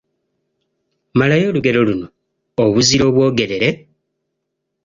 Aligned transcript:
Malayo 1.19 1.45
olugero 1.51 1.79
luno: 1.87 2.07
Obuzira 2.63 3.03
obwogerere… 3.09 3.69